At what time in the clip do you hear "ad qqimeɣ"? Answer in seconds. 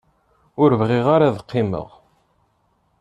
1.29-1.87